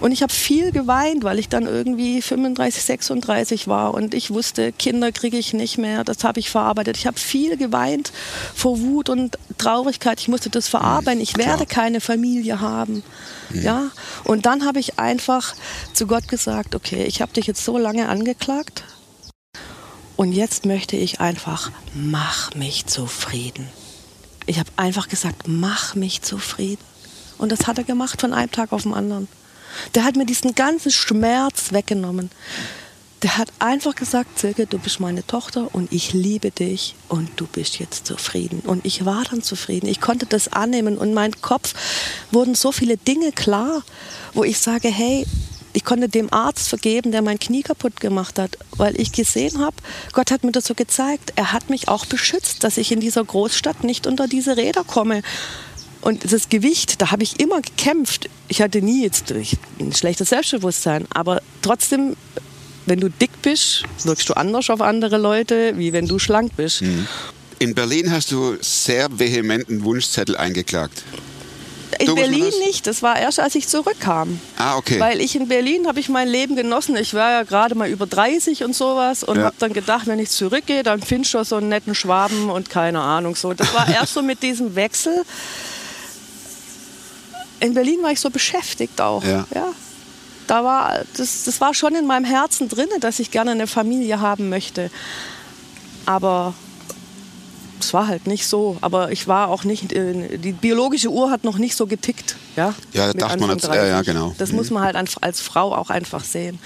[0.00, 4.72] Und ich habe viel geweint, weil ich dann irgendwie 35, 36 war und ich wusste,
[4.72, 6.04] Kinder kriege ich nicht mehr.
[6.04, 6.96] Das habe ich verarbeitet.
[6.96, 8.12] Ich habe viel geweint
[8.54, 10.20] vor Wut und Traurigkeit.
[10.20, 11.20] Ich musste das verarbeiten.
[11.20, 13.02] Ich werde keine Familie haben.
[13.52, 13.90] Ja.
[14.24, 15.54] Und dann habe ich einfach
[15.92, 18.84] zu Gott gesagt: Okay, ich habe dich jetzt so lange angeklagt.
[20.16, 23.68] Und jetzt möchte ich einfach, mach mich zufrieden.
[24.46, 26.82] Ich habe einfach gesagt, mach mich zufrieden.
[27.38, 29.28] Und das hat er gemacht von einem Tag auf den anderen.
[29.94, 32.30] Der hat mir diesen ganzen Schmerz weggenommen.
[33.22, 37.46] Der hat einfach gesagt, Silke, du bist meine Tochter und ich liebe dich und du
[37.46, 38.60] bist jetzt zufrieden.
[38.60, 39.88] Und ich war dann zufrieden.
[39.88, 41.74] Ich konnte das annehmen und mein Kopf
[42.30, 43.82] wurden so viele Dinge klar,
[44.34, 45.26] wo ich sage, hey,
[45.72, 49.76] ich konnte dem Arzt vergeben, der mein Knie kaputt gemacht hat, weil ich gesehen habe,
[50.12, 51.32] Gott hat mir das so gezeigt.
[51.36, 55.22] Er hat mich auch beschützt, dass ich in dieser Großstadt nicht unter diese Räder komme.
[56.00, 58.28] Und das Gewicht, da habe ich immer gekämpft.
[58.48, 59.32] Ich hatte nie jetzt
[59.80, 62.16] ein schlechtes Selbstbewusstsein, aber trotzdem,
[62.86, 66.82] wenn du dick bist, wirkst du anders auf andere Leute, wie wenn du schlank bist.
[67.58, 71.02] In Berlin hast du sehr vehementen Wunschzettel eingeklagt.
[71.98, 74.38] In Du, Berlin nicht, das war erst, als ich zurückkam.
[74.56, 75.00] Ah, okay.
[75.00, 76.94] Weil ich in Berlin habe ich mein Leben genossen.
[76.96, 79.44] Ich war ja gerade mal über 30 und sowas und Ja.
[79.44, 83.00] habe dann gedacht, wenn ich zurückgehe, dann findest du so einen netten Schwaben und keine
[83.00, 83.52] Ahnung so.
[83.52, 85.24] Das war erst so mit diesem Wechsel.
[87.60, 89.22] In Berlin war ich so beschäftigt auch.
[89.24, 89.46] Ja.
[90.46, 94.20] Da war, das, das war schon in meinem Herzen drin, dass ich gerne eine Familie
[94.20, 94.90] haben möchte.
[96.06, 96.54] Aber
[97.80, 98.78] es war halt nicht so.
[98.80, 102.36] Aber ich war auch nicht, äh, die biologische Uhr hat noch nicht so getickt.
[102.56, 104.06] Ja, Ja, Mit dachte man als- ja, ja, 30.
[104.14, 104.34] genau.
[104.38, 104.56] Das Mhm.
[104.56, 106.58] muss man halt als Frau auch einfach sehen.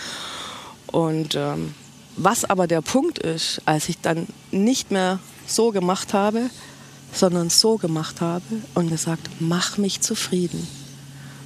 [0.86, 1.74] Und ähm,
[2.16, 6.50] was aber der Punkt ist, als ich dann nicht mehr so gemacht habe,
[7.12, 10.66] sondern so gemacht habe und gesagt, mach mich zufrieden,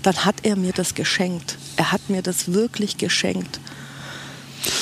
[0.02, 1.58] dann hat er mir das geschenkt.
[1.76, 3.60] Er hat mir das wirklich geschenkt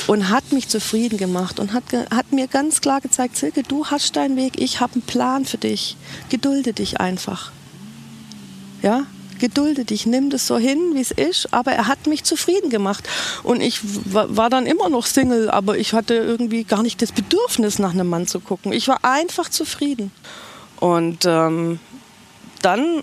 [0.07, 4.17] und hat mich zufrieden gemacht und hat, hat mir ganz klar gezeigt, Silke, du hast
[4.17, 5.97] deinen Weg, ich habe einen Plan für dich.
[6.29, 7.53] Gedulde dich einfach.
[8.83, 9.05] Ja,
[9.39, 13.09] gedulde dich, nimm das so hin, wie es ist, aber er hat mich zufrieden gemacht.
[13.43, 17.13] Und ich wa- war dann immer noch Single, aber ich hatte irgendwie gar nicht das
[17.13, 18.73] Bedürfnis, nach einem Mann zu gucken.
[18.73, 20.13] Ich war einfach zufrieden.
[20.81, 21.79] Und ähm,
[22.63, 23.03] dann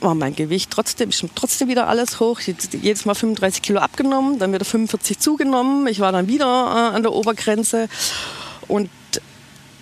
[0.00, 2.40] war mein Gewicht trotzdem, trotzdem wieder alles hoch.
[2.40, 5.86] Jedes Mal 35 Kilo abgenommen, dann wieder 45 zugenommen.
[5.86, 7.88] Ich war dann wieder äh, an der Obergrenze
[8.68, 8.90] und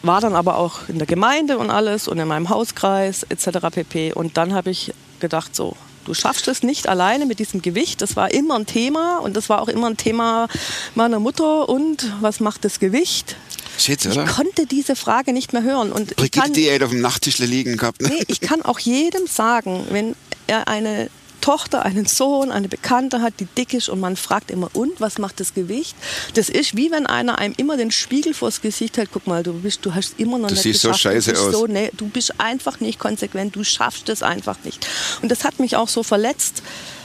[0.03, 3.59] war dann aber auch in der Gemeinde und alles und in meinem Hauskreis etc.
[3.71, 4.13] pp.
[4.13, 8.03] Und dann habe ich gedacht, so, du schaffst es nicht alleine mit diesem Gewicht.
[8.03, 10.49] Das war immer ein Thema und das war auch immer ein Thema
[10.95, 11.69] meiner Mutter.
[11.69, 13.37] Und was macht das Gewicht?
[13.79, 14.25] Shit, Ich oder?
[14.27, 15.93] konnte diese Frage nicht mehr hören.
[15.93, 18.01] Und ich Brigitte kann, Diät auf dem Nachttischle liegen gehabt.
[18.01, 18.09] Ne?
[18.09, 20.15] Nee, ich kann auch jedem sagen, wenn
[20.47, 21.11] er eine
[21.41, 25.19] Tochter, einen Sohn, eine Bekannte hat, die dick ist und man fragt immer, und was
[25.19, 25.95] macht das Gewicht?
[26.33, 29.11] Das ist wie wenn einer einem immer den Spiegel vors Gesicht hält.
[29.13, 31.03] Guck mal, du bist, du hast immer noch Du nicht siehst so geschafft.
[31.03, 31.53] scheiße du bist aus.
[31.61, 34.87] So, nee, du bist einfach nicht konsequent, du schaffst es einfach nicht.
[35.21, 36.63] Und das hat mich auch so verletzt,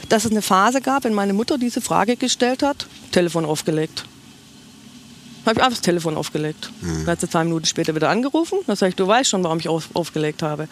[0.07, 4.05] dass es eine Phase gab, wenn meine Mutter diese Frage gestellt hat, Telefon aufgelegt.
[5.45, 6.69] Habe ich einfach das Telefon aufgelegt.
[6.81, 7.05] Hm.
[7.05, 8.59] Da hat sie zwei Minuten später wieder angerufen.
[8.67, 10.67] Da sage ich, du weißt schon, warum ich auf, aufgelegt habe.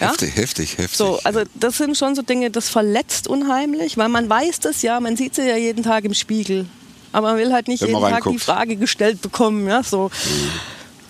[0.00, 0.10] Ja?
[0.10, 0.96] Heftig, heftig, heftig.
[0.96, 5.00] So, also das sind schon so Dinge, das verletzt unheimlich, weil man weiß das ja,
[5.00, 6.66] man sieht sie ja jeden Tag im Spiegel.
[7.12, 8.38] Aber man will halt nicht Wenn jeden Tag die.
[8.38, 9.66] Frage gestellt bekommen.
[9.66, 10.10] Ja, so.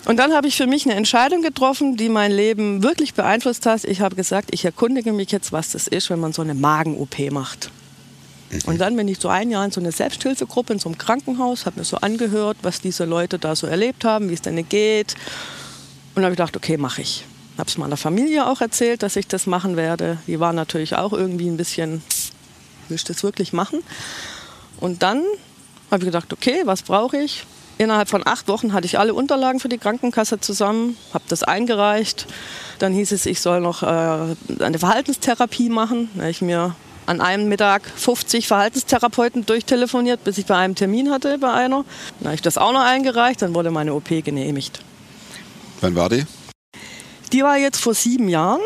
[0.05, 3.85] Und dann habe ich für mich eine Entscheidung getroffen, die mein Leben wirklich beeinflusst hat.
[3.85, 7.31] Ich habe gesagt, ich erkundige mich jetzt, was das ist, wenn man so eine Magen-OP
[7.31, 7.69] macht.
[8.65, 11.65] Und dann bin ich so ein Jahr in so eine Selbsthilfegruppe in so einem Krankenhaus,
[11.65, 15.15] habe mir so angehört, was diese Leute da so erlebt haben, wie es denen geht.
[16.15, 17.25] Und habe ich gedacht, okay, mache ich.
[17.57, 20.17] Habe es meiner Familie auch erzählt, dass ich das machen werde.
[20.27, 22.01] Die waren natürlich auch irgendwie ein bisschen,
[22.89, 23.79] willst du das wirklich machen?
[24.79, 25.23] Und dann
[25.91, 27.45] habe ich gedacht, okay, was brauche ich?
[27.77, 32.27] Innerhalb von acht Wochen hatte ich alle Unterlagen für die Krankenkasse zusammen, habe das eingereicht.
[32.79, 33.85] Dann hieß es, ich soll noch äh,
[34.63, 36.09] eine Verhaltenstherapie machen.
[36.15, 41.37] Da ich mir an einem Mittag 50 Verhaltenstherapeuten durchtelefoniert, bis ich bei einem Termin hatte
[41.37, 41.85] bei einer.
[42.19, 44.81] Dann habe ich das auch noch eingereicht, dann wurde meine OP genehmigt.
[45.81, 46.25] Wann war die?
[47.31, 48.61] Die war jetzt vor sieben Jahren.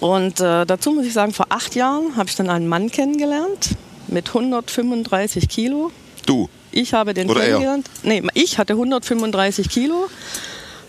[0.00, 3.70] Und äh, dazu muss ich sagen, vor acht Jahren habe ich dann einen Mann kennengelernt
[4.08, 5.92] mit 135 Kilo.
[6.26, 6.48] Du.
[6.72, 7.46] Ich habe den Oder er?
[7.46, 7.90] kennengelernt.
[8.02, 10.08] Nee, ich hatte 135 Kilo,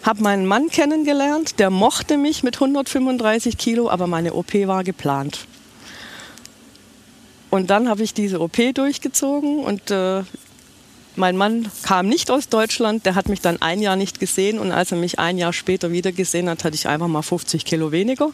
[0.03, 5.45] habe meinen Mann kennengelernt, der mochte mich mit 135 Kilo, aber meine OP war geplant.
[7.55, 10.23] Und dann habe ich diese OP durchgezogen und äh,
[11.15, 14.73] mein Mann kam nicht aus Deutschland, der hat mich dann ein Jahr nicht gesehen und
[14.73, 17.93] als er mich ein Jahr später wieder gesehen hat, hatte ich einfach mal 50 Kilo
[17.93, 18.31] weniger.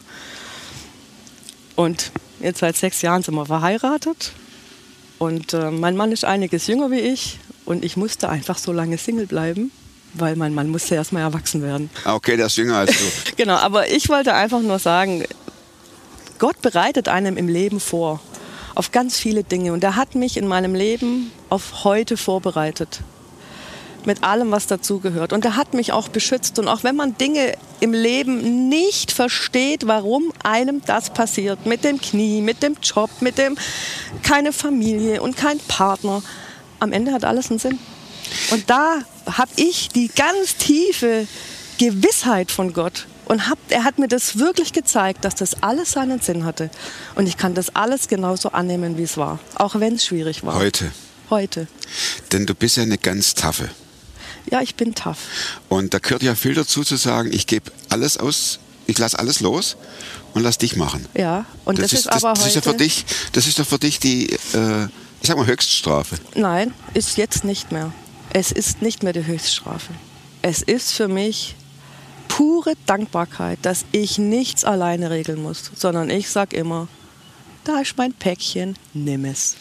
[1.75, 4.31] Und jetzt seit sechs Jahren sind wir verheiratet
[5.19, 8.97] und äh, mein Mann ist einiges jünger wie ich und ich musste einfach so lange
[8.97, 9.69] Single bleiben,
[10.15, 11.91] weil mein Mann musste erstmal erwachsen werden.
[12.05, 13.03] Ah, okay, der ist jünger als du.
[13.37, 15.25] Genau, aber ich wollte einfach nur sagen,
[16.39, 18.19] Gott bereitet einem im Leben vor
[18.75, 23.01] auf ganz viele Dinge und er hat mich in meinem Leben auf heute vorbereitet.
[24.03, 25.31] Mit allem, was dazugehört.
[25.31, 26.57] Und er hat mich auch beschützt.
[26.57, 32.01] Und auch wenn man Dinge im Leben nicht versteht, warum einem das passiert, mit dem
[32.01, 33.55] Knie, mit dem Job, mit dem
[34.23, 36.23] keine Familie und kein Partner,
[36.79, 37.77] am Ende hat alles einen Sinn.
[38.49, 41.27] Und da habe ich die ganz tiefe
[41.77, 43.05] Gewissheit von Gott.
[43.25, 46.69] Und hab, er hat mir das wirklich gezeigt, dass das alles seinen Sinn hatte.
[47.15, 49.39] Und ich kann das alles genauso annehmen, wie es war.
[49.55, 50.55] Auch wenn es schwierig war.
[50.55, 50.91] Heute.
[51.29, 51.67] Heute.
[52.31, 53.69] Denn du bist ja eine ganz taffe.
[54.49, 55.17] Ja, ich bin tough.
[55.69, 59.39] Und da gehört ja viel dazu zu sagen, ich gebe alles aus, ich lasse alles
[59.39, 59.77] los
[60.33, 61.05] und lass dich machen.
[61.13, 62.49] Ja, und das, ist, das, aber das heute.
[62.49, 64.85] ist ja für dich, das ist doch für dich die, äh,
[65.21, 66.17] ich sag mal, Höchststrafe.
[66.35, 67.93] Nein, ist jetzt nicht mehr.
[68.33, 69.93] Es ist nicht mehr die Höchststrafe.
[70.41, 71.55] Es ist für mich
[72.31, 76.87] pure Dankbarkeit, dass ich nichts alleine regeln muss, sondern ich sag immer,
[77.65, 79.57] da ist mein Päckchen, nimm es.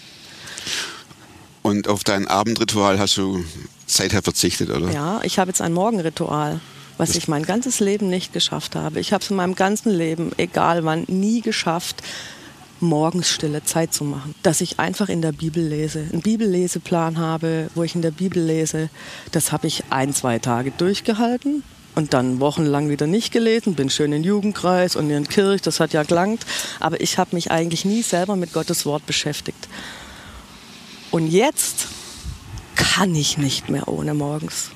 [1.63, 3.45] Und auf dein Abendritual hast du
[3.87, 4.89] seither verzichtet, oder?
[4.93, 6.61] Ja, ich habe jetzt ein Morgenritual,
[6.97, 9.01] was ich mein ganzes Leben nicht geschafft habe.
[9.01, 12.05] Ich habe es in meinem ganzen Leben, egal wann, nie geschafft,
[12.79, 14.37] morgens stille Zeit zu machen.
[14.45, 18.41] Dass ich einfach in der Bibel lese, einen Bibelleseplan habe, wo ich in der Bibel
[18.41, 18.91] lese.
[19.33, 21.65] Das habe ich ein, zwei Tage durchgehalten
[22.01, 25.81] und dann wochenlang wieder nicht gelesen, bin schön in Jugendkreis und in der Kirche, das
[25.81, 26.47] hat ja gelangt.
[26.81, 29.69] Aber ich habe mich eigentlich nie selber mit Gottes Wort beschäftigt.
[31.11, 31.89] Und jetzt
[32.75, 34.71] kann ich nicht mehr ohne morgens.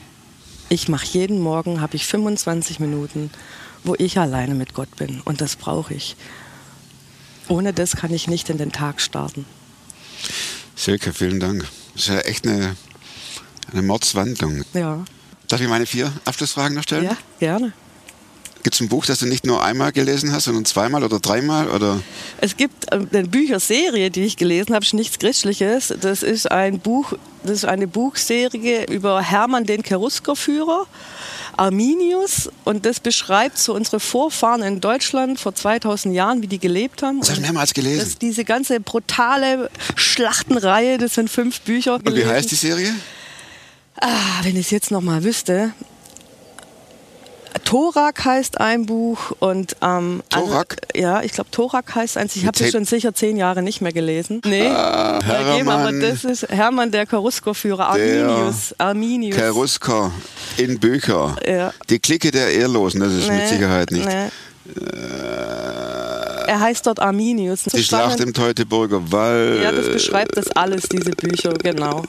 [0.68, 3.30] Ich mache jeden Morgen, habe ich 25 Minuten,
[3.84, 5.22] wo ich alleine mit Gott bin.
[5.24, 6.16] Und das brauche ich.
[7.48, 9.46] Ohne das kann ich nicht in den Tag starten.
[10.76, 11.66] Silke, vielen Dank.
[11.94, 12.76] Das ist ja echt eine,
[13.72, 14.62] eine Mordswandlung.
[14.74, 15.04] Ja,
[15.48, 17.04] Darf ich meine vier Abschlussfragen noch stellen?
[17.04, 17.72] ja gerne.
[18.64, 21.68] Gibt es ein Buch, das du nicht nur einmal gelesen hast, sondern zweimal oder dreimal?
[21.68, 22.00] Oder?
[22.40, 25.92] Es gibt äh, eine Bücherserie, die ich gelesen habe, ist nichts Christliches.
[26.00, 30.86] Das ist ein Buch, das ist eine Buchserie über Hermann den Cheruskerführer,
[31.58, 32.48] Arminius.
[32.64, 37.20] Und das beschreibt so unsere Vorfahren in Deutschland vor 2000 Jahren, wie die gelebt haben.
[37.20, 37.98] Das habe ich mehrmals gelesen.
[37.98, 41.96] das, diese ganze brutale Schlachtenreihe, das sind fünf Bücher.
[41.96, 42.30] Und wie gelesen.
[42.30, 42.94] heißt die Serie?
[44.00, 45.72] Ah, wenn ich es jetzt noch mal wüsste.
[47.64, 50.76] Thorak heißt ein Buch und ähm, Thorak?
[50.94, 52.34] an- ja, ich glaube Thorak heißt eins.
[52.36, 54.42] Ich habe das schon sicher zehn Jahre nicht mehr gelesen.
[54.44, 56.00] Nee, Ah, vergeben, aber Hermann.
[56.00, 58.74] das ist Hermann der Cheruskerführer, Der Arminius.
[58.76, 59.36] Arminius.
[59.38, 60.10] Cherusker
[60.58, 61.36] in Bücher.
[61.46, 61.72] Ja.
[61.88, 64.06] Die Clique der Ehrlosen, das ist mit Nee, Sicherheit nicht.
[64.06, 64.28] nee.
[66.46, 67.62] Er heißt dort Arminius.
[67.64, 69.62] Die Schlacht im Teutoburger Wald.
[69.62, 72.02] Ja, das beschreibt das alles, diese Bücher, genau.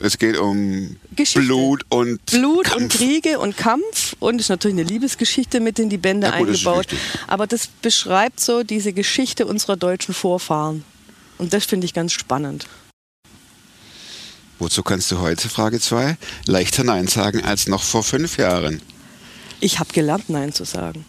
[0.00, 1.40] Es geht um Geschichte.
[1.40, 2.82] Blut und Blut Kampf.
[2.82, 6.48] und Kriege und Kampf und ist natürlich eine Liebesgeschichte mit in die Bände Ja, gut,
[6.48, 6.92] das eingebaut.
[6.92, 6.98] wichtig.
[7.26, 10.84] Aber das beschreibt so diese Geschichte unserer deutschen Vorfahren.
[11.38, 12.66] Und das finde ich ganz spannend.
[14.58, 18.82] Wozu kannst du heute, Frage 2, leichter Nein sagen als noch vor fünf Jahren?
[19.60, 21.04] Ich habe gelernt, Nein zu sagen.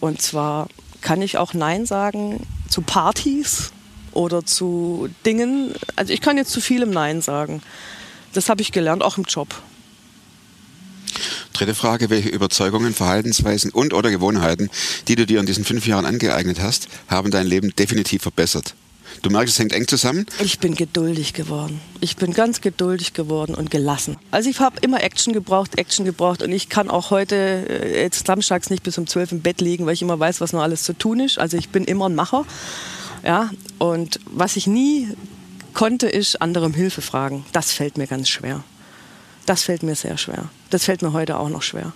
[0.00, 0.68] Und zwar
[1.00, 3.70] kann ich auch Nein sagen zu Partys
[4.12, 5.74] oder zu Dingen.
[5.94, 7.62] Also ich kann jetzt zu vielem Nein sagen.
[8.32, 9.54] Das habe ich gelernt, auch im Job.
[11.52, 14.70] Dritte Frage, welche Überzeugungen, Verhaltensweisen und oder Gewohnheiten,
[15.08, 18.74] die du dir in diesen fünf Jahren angeeignet hast, haben dein Leben definitiv verbessert?
[19.22, 20.26] Du merkst, es hängt eng zusammen.
[20.38, 21.80] Ich bin geduldig geworden.
[22.00, 24.16] Ich bin ganz geduldig geworden und gelassen.
[24.30, 28.26] Also ich habe immer Action gebraucht, Action gebraucht und ich kann auch heute äh, jetzt
[28.26, 30.84] samstags nicht bis um 12 im Bett liegen, weil ich immer weiß, was noch alles
[30.84, 31.38] zu tun ist.
[31.38, 32.44] Also ich bin immer ein Macher.
[33.24, 35.08] Ja, und was ich nie
[35.78, 37.46] konnte, ist andere um Hilfe fragen.
[37.52, 38.64] Das fällt mir ganz schwer.
[39.46, 40.50] Das fällt mir sehr schwer.
[40.70, 41.92] Das fällt mir heute auch noch schwer.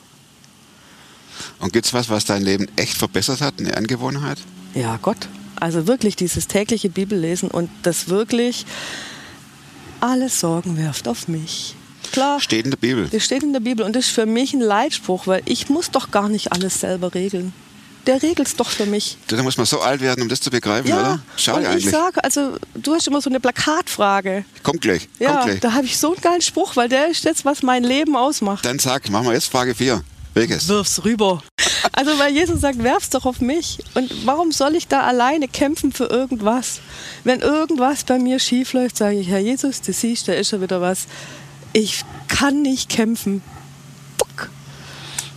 [1.59, 4.38] Und gibt es was, was dein Leben echt verbessert hat, eine Angewohnheit?
[4.75, 5.29] Ja, Gott.
[5.57, 8.66] Also wirklich dieses tägliche Bibellesen und das wirklich
[9.99, 11.75] alle Sorgen wirft auf mich.
[12.12, 12.38] Klar.
[12.38, 13.09] Steht in der Bibel.
[13.09, 15.90] Das steht in der Bibel und das ist für mich ein Leitspruch, weil ich muss
[15.90, 17.53] doch gar nicht alles selber regeln.
[18.07, 19.17] Der regelt es doch für mich.
[19.29, 21.23] Da muss man so alt werden, um das zu begreifen, Ja, oder?
[21.37, 21.85] Schade und eigentlich.
[21.87, 24.45] ich sage, also du hast immer so eine Plakatfrage.
[24.65, 25.61] kommt gleich, Ja, kommt gleich.
[25.61, 28.65] da habe ich so einen geilen Spruch, weil der ist jetzt, was mein Leben ausmacht.
[28.65, 30.03] Dann sag, machen wir jetzt Frage 4.
[30.35, 30.67] Welches?
[30.69, 31.43] Wirf's rüber.
[31.93, 33.79] Also weil Jesus sagt, werf's doch auf mich.
[33.95, 36.81] Und warum soll ich da alleine kämpfen für irgendwas?
[37.23, 40.62] Wenn irgendwas bei mir schief läuft, sage ich, Herr Jesus, du siehst, da ist schon
[40.62, 41.07] wieder was.
[41.75, 43.43] Ich kann nicht kämpfen.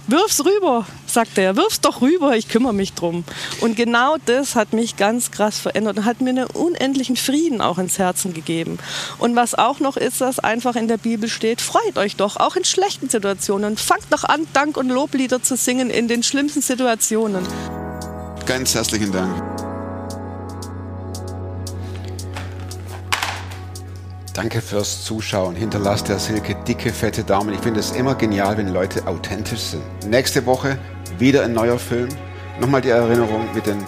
[0.08, 1.56] Wirf's rüber, sagt er.
[1.56, 3.24] Wirf's doch rüber, ich kümmere mich drum.
[3.62, 7.78] Und genau das hat mich ganz krass verändert und hat mir einen unendlichen Frieden auch
[7.78, 8.78] ins Herzen gegeben.
[9.18, 12.56] Und was auch noch ist, dass einfach in der Bibel steht, freut euch doch, auch
[12.56, 13.78] in schlechten Situationen.
[13.78, 17.46] Fangt doch an, Dank- und Loblieder zu singen in den schlimmsten Situationen.
[18.46, 19.65] Ganz herzlichen Dank.
[24.36, 25.56] Danke fürs Zuschauen.
[25.56, 27.54] Hinterlasst der Silke dicke, fette Daumen.
[27.54, 29.82] Ich finde es immer genial, wenn Leute authentisch sind.
[30.10, 30.78] Nächste Woche
[31.18, 32.10] wieder ein neuer Film.
[32.60, 33.82] Nochmal die Erinnerung mit den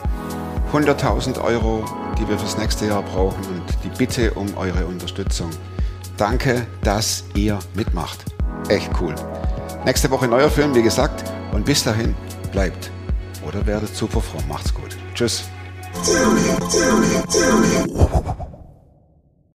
[0.71, 1.83] 100.000 Euro,
[2.17, 5.49] die wir fürs nächste Jahr brauchen und die Bitte um eure Unterstützung.
[6.15, 8.23] Danke, dass ihr mitmacht.
[8.69, 9.15] Echt cool.
[9.83, 11.25] Nächste Woche neuer Film, wie gesagt.
[11.51, 12.15] Und bis dahin,
[12.53, 12.89] bleibt
[13.45, 14.47] oder werdet super fromm.
[14.47, 14.95] Macht's gut.
[15.13, 15.43] Tschüss.